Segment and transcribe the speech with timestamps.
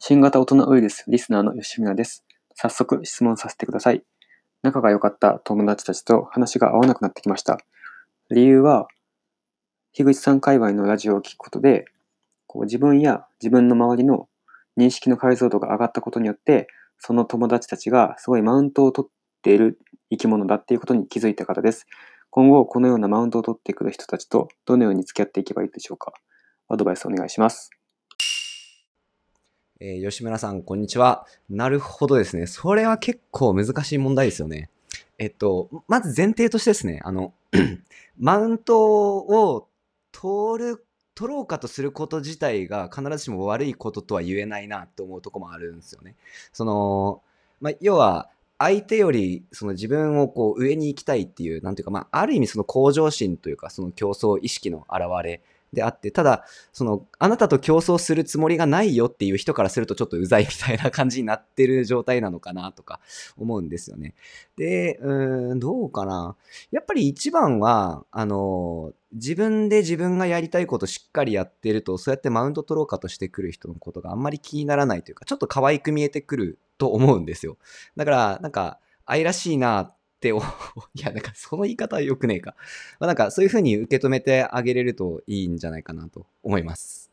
[0.00, 2.24] 新型大人ウイルスリスナーの吉村です。
[2.54, 4.04] 早速質問させてください。
[4.62, 7.58] 仲が良かった友達たちと話が合わなくなってきました。
[8.30, 8.86] 理由は、
[9.92, 11.84] 樋口さん界隈のラジオを聞くことで、
[12.46, 14.28] こう自分や自分の周りの
[14.78, 16.68] 認識の解像度が上がったことによって、
[17.00, 19.10] その友達たちがすごいマウントを取っ
[19.42, 19.80] ている
[20.10, 21.86] 生き物だっていうことに気づいたからです。
[22.30, 26.12] 今後、このようなマウントを取ってくる人たちとどのように付き合っていけばいいでしょうか。
[26.68, 27.70] アドバイスお願いします。
[29.80, 31.24] えー吉村さん、こんにちは。
[31.48, 32.48] なるほどですね。
[32.48, 34.70] それは結構難しい問題ですよね。
[35.18, 37.32] えっと、まず前提としてですね、あの、
[38.18, 39.68] マウントを
[40.10, 46.16] 取る、取ろうかとすること自体が必ずしも悪いこととは言えないなと思うとこもあるんですよね。
[46.52, 47.22] その、
[47.60, 55.40] まあ、要は、相手よりその自分をこう上に行きたいっていう、なんていうか、まあ、ある意味その向上心というか、その競争意識の表れ
[55.72, 63.00] であって、ただ、その、あなたと競争するつもりがないよっていう人からするとちょっとうざいみたいな感じになってる状態なのかなとか
[63.36, 64.14] 思うんですよね。
[64.56, 66.36] で、うん、どうかな。
[66.70, 77.58] やっぱり一番は、あの、自分で自分がやりたいことしっかりやってると、そうやってマウント取ろうかとしてくる人のことがあんまり気にならないというか、ちょっと可愛く見えてくると思うんですよ。
[77.96, 80.40] だから、なんか、愛らしいなってお、
[80.94, 82.56] いや、なんかその言い方は良くねえか。
[82.98, 87.07] まあ、なんかそういうふうに受け止めてあげれるといいんじゃないかなと思います。